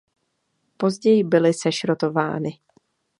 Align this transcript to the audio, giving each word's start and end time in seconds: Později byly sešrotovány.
Později 0.77 1.23
byly 1.23 1.53
sešrotovány. 1.53 2.59